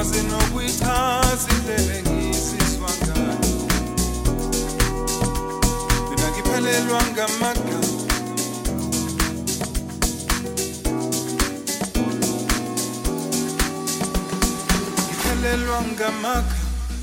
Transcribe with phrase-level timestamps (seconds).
[0.00, 3.68] angikwazi nokuyichaza indlela engiyisizwa ngayo.
[6.10, 7.80] Mina ngiphelelwa ngamagama.
[15.06, 16.56] Ngiphelelwa ngamagama.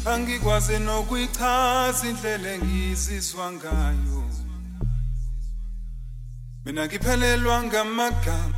[0.05, 4.23] Angikwazi nokuyichaza indlela engizizwa ngayo.
[6.65, 8.56] Mina ngiphelelwa ngamagama.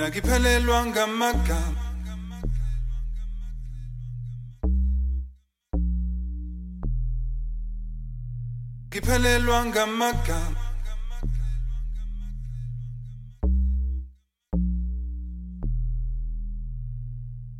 [0.00, 1.84] mina ngiphelelwa ngamagama
[8.88, 10.64] ngiphelelwa ngamagama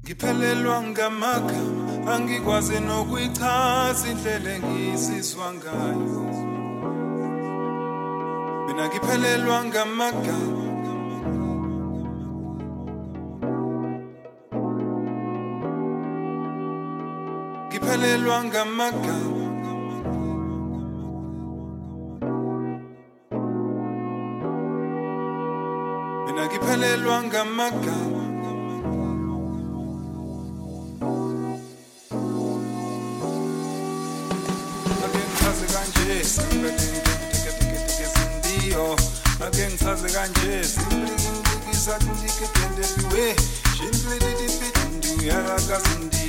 [0.04, 6.22] ngiphelelwa ngamagama angikwazi nokuyichaza indlela engizizwa ngayo.
[8.66, 10.69] Mina ngiphelelwa ngamagama
[17.90, 19.46] ngaphelelwa ngamagama
[26.26, 28.22] mina ngiphelelwa ngamagama
[35.04, 36.14] ake ngichaze kanje
[38.14, 38.86] zindiyo
[39.46, 43.24] ake ngichaze kanje zindikindikizakundikedendebiwe
[43.76, 46.19] shintlididibitindu yalakazindiyo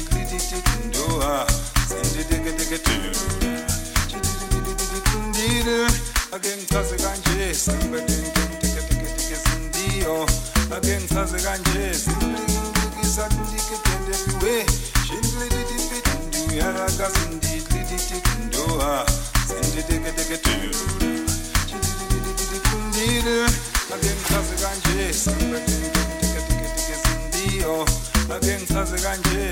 [28.42, 29.52] again sazi kanje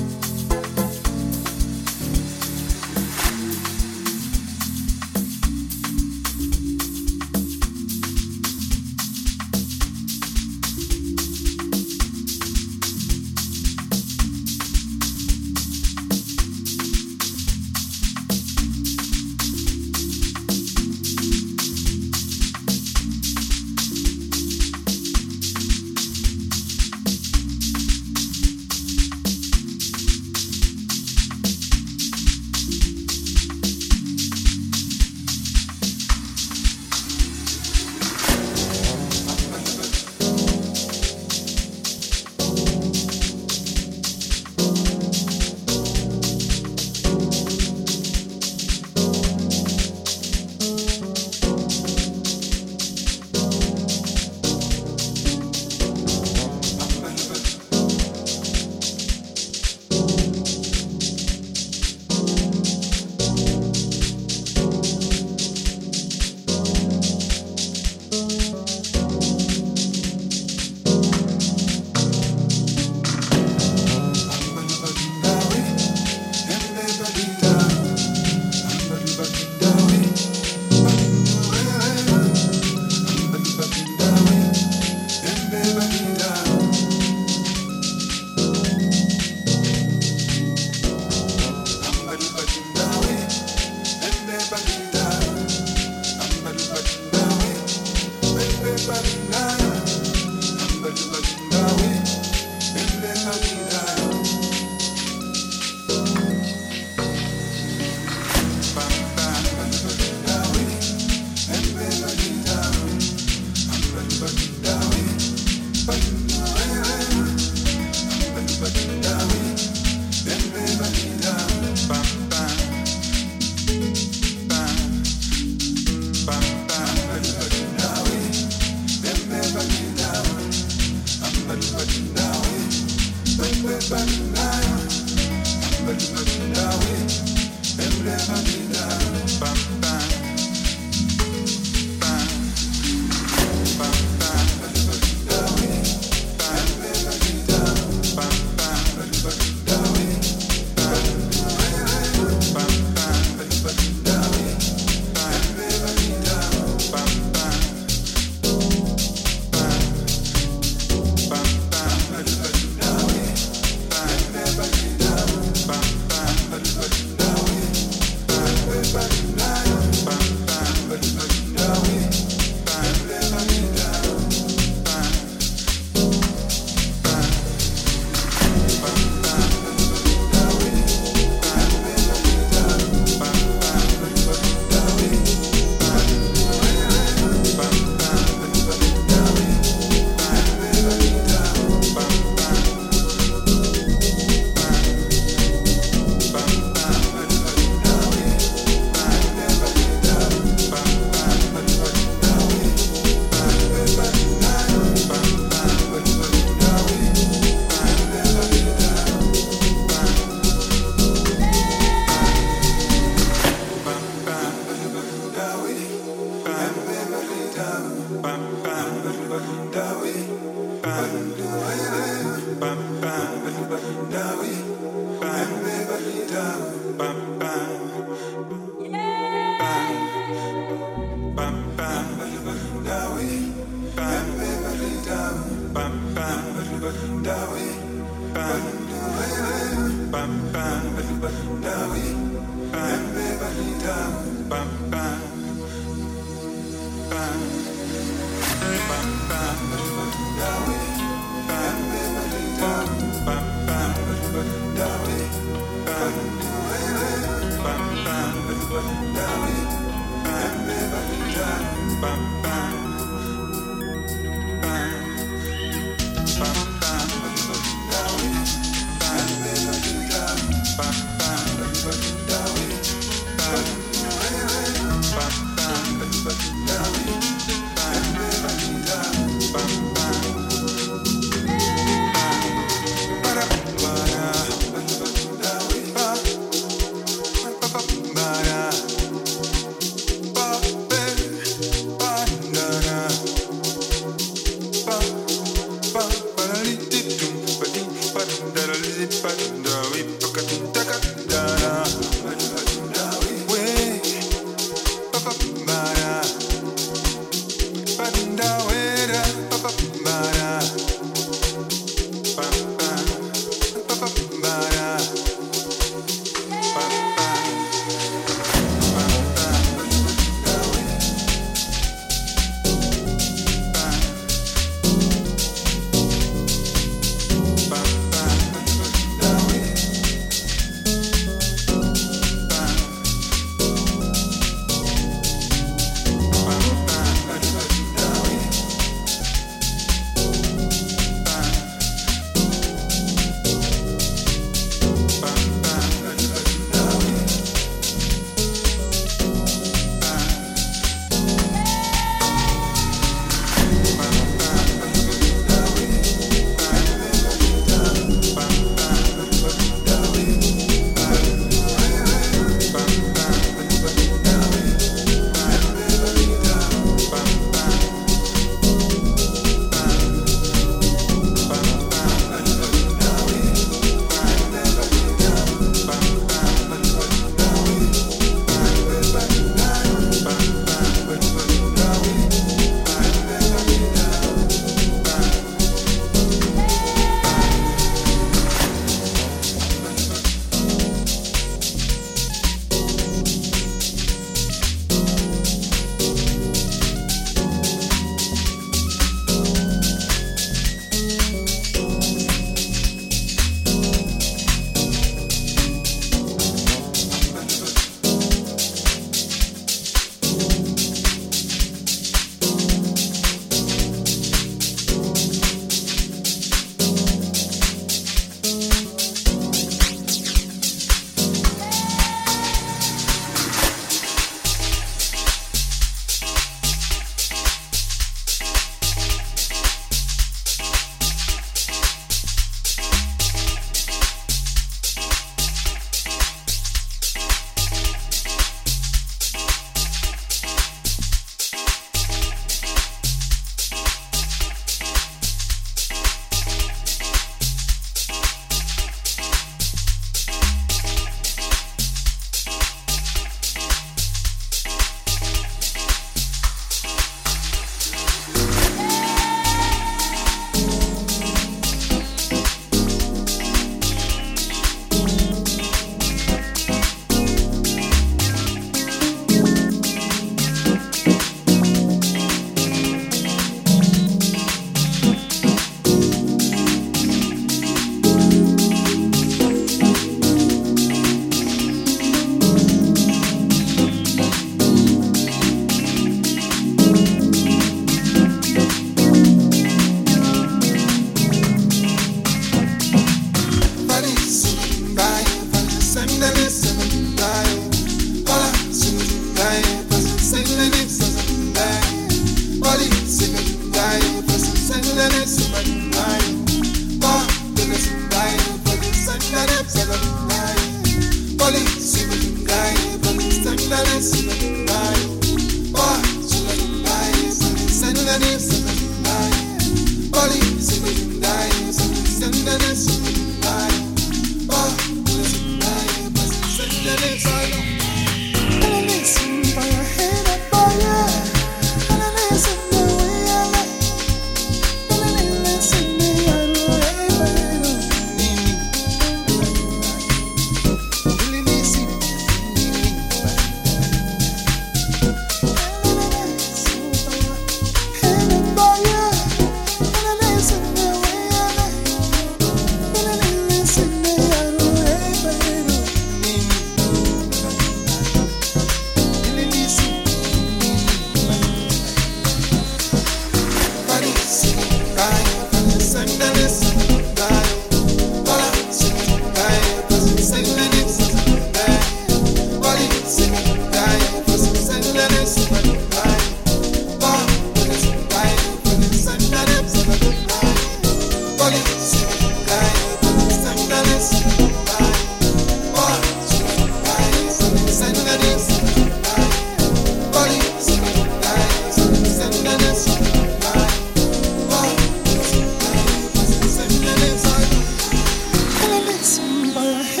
[599.03, 600.00] Somebody.